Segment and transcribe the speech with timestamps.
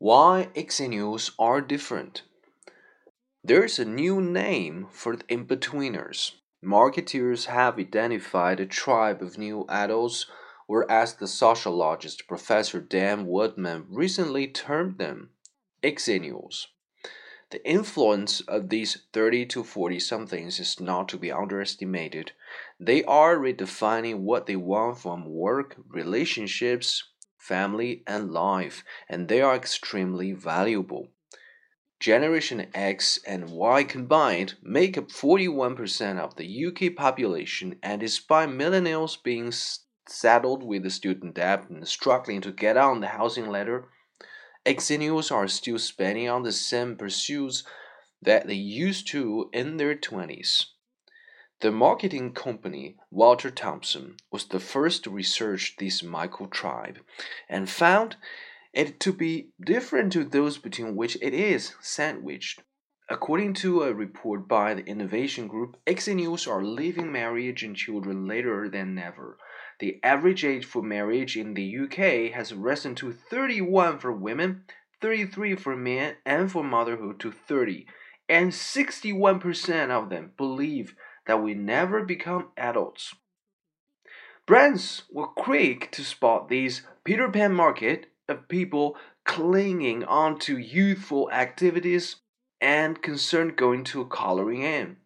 [0.00, 2.22] Why exennials are different.
[3.42, 6.34] There's a new name for the in-betweeners.
[6.64, 10.26] Marketeers have identified a tribe of new adults,
[10.68, 15.30] or as the sociologist Professor Dan Woodman recently termed them,
[15.82, 16.66] exennials.
[17.50, 22.32] The influence of these 30 to 40 somethings is not to be underestimated.
[22.78, 27.02] They are redefining what they want from work, relationships,
[27.48, 31.08] family, and life, and they are extremely valuable.
[31.98, 39.20] Generation X and Y combined make up 41% of the UK population, and despite millennials
[39.20, 39.50] being
[40.08, 43.88] saddled with the student debt and struggling to get on the housing ladder,
[44.64, 47.64] exennials are still spending on the same pursuits
[48.22, 50.66] that they used to in their 20s.
[51.60, 56.98] The marketing company Walter Thompson was the first to research this microtribe
[57.48, 58.14] and found
[58.72, 62.62] it to be different to those between which it is sandwiched.
[63.08, 68.68] According to a report by the Innovation Group, exennials are leaving marriage and children later
[68.68, 69.36] than ever.
[69.80, 74.62] The average age for marriage in the UK has risen to 31 for women,
[75.00, 77.88] 33 for men, and for motherhood to 30.
[78.28, 80.94] And 61% of them believe
[81.28, 83.14] that we never become adults.
[84.46, 91.30] Brands were quick to spot this Peter Pan market of people clinging on to youthful
[91.30, 92.16] activities
[92.62, 94.96] and concerned going to a coloring in.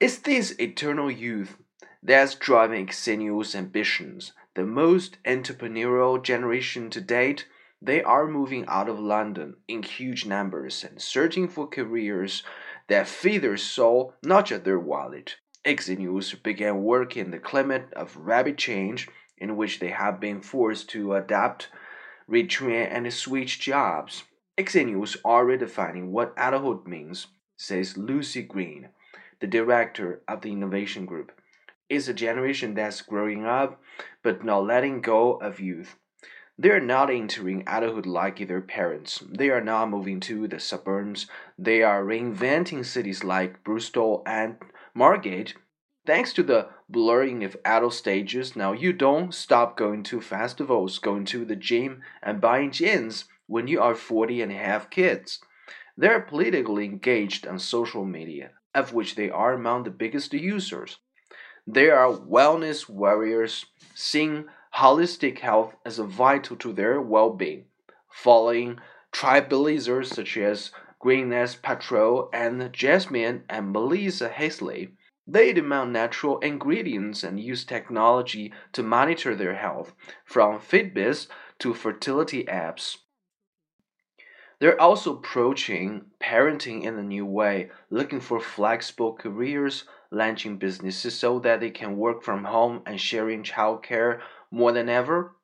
[0.00, 1.56] It's this eternal youth
[2.02, 4.32] that's driving exennials' ambitions.
[4.54, 7.46] The most entrepreneurial generation to date,
[7.80, 12.42] they are moving out of London in huge numbers and searching for careers
[12.88, 15.36] that feed their soul, not just their wallet.
[15.64, 20.88] Exennials began work in the climate of rapid change in which they have been forced
[20.90, 21.68] to adapt,
[22.28, 24.24] retrain, and switch jobs.
[24.56, 28.88] Exennials are redefining what adulthood means, says Lucy Green,
[29.40, 31.32] the director of the Innovation Group.
[31.88, 33.80] It's a generation that's growing up
[34.22, 35.96] but not letting go of youth.
[36.60, 39.22] They are not entering adulthood like their parents.
[39.28, 41.28] They are not moving to the suburbs.
[41.56, 44.56] They are reinventing cities like Bristol and
[44.92, 45.54] Margate.
[46.04, 51.26] Thanks to the blurring of adult stages, now you don't stop going to festivals, going
[51.26, 55.38] to the gym, and buying jeans when you are 40 and have kids.
[55.96, 60.98] They are politically engaged on social media, of which they are among the biggest users.
[61.66, 64.46] They are wellness warriors, seeing
[64.78, 67.64] holistic health as vital to their well being,
[68.08, 68.78] following
[69.12, 70.70] trailblazers such as
[71.02, 74.90] Gwyneth Paltrow and Jasmine and Melissa Hasty.
[75.26, 79.94] They demand natural ingredients and use technology to monitor their health,
[80.24, 81.26] from Fitbits
[81.58, 82.98] to fertility apps.
[84.60, 91.38] They're also approaching parenting in a new way, looking for flexible careers, launching businesses so
[91.40, 94.20] that they can work from home and sharing childcare
[94.50, 95.34] more than ever.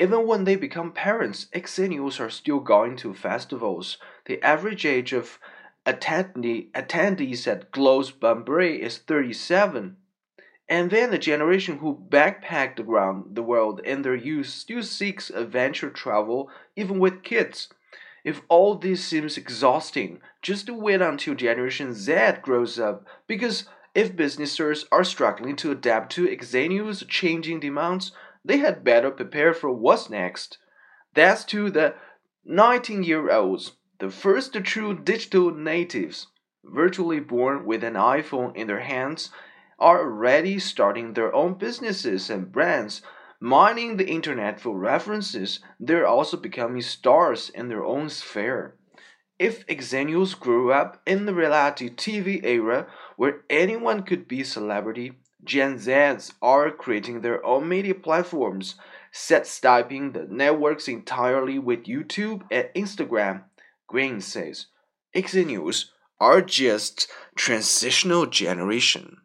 [0.00, 3.98] Even when they become parents, exennials are still going to festivals.
[4.26, 5.38] The average age of
[5.84, 9.96] attendee, attendees at Glastonbury is 37.
[10.68, 15.90] And then the generation who backpacked around the world in their youth still seeks adventure
[15.90, 17.68] travel, even with kids.
[18.24, 24.86] If all this seems exhausting, just wait until Generation Z grows up, because if businesses
[24.92, 28.12] are struggling to adapt to exennials' changing demands,
[28.44, 30.58] they had better prepare for what's next.
[31.14, 31.94] That's to the
[32.44, 36.28] 19 year olds, the first true digital natives,
[36.64, 39.30] virtually born with an iPhone in their hands,
[39.78, 43.02] are already starting their own businesses and brands.
[43.40, 48.74] Mining the internet for references, they're also becoming stars in their own sphere.
[49.38, 55.20] If exennials grew up in the reality TV era where anyone could be a celebrity,
[55.44, 58.74] Gen Zs are creating their own media platforms,
[59.12, 63.44] set stepping the networks entirely with YouTube and Instagram.
[63.86, 64.66] Green says,
[65.14, 69.18] exennials are just transitional generation.